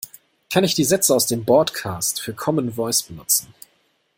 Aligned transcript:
Kann 0.51 0.63
ich 0.63 0.73
die 0.73 0.83
Sätze 0.83 1.13
aus 1.13 1.27
dem 1.27 1.45
Bordcast 1.45 2.21
für 2.21 2.33
Commen 2.33 2.73
Voice 2.73 3.03
benutzen? 3.03 3.53